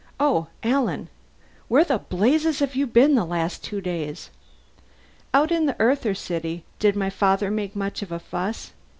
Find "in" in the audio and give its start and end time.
1.87-1.99, 5.51-5.67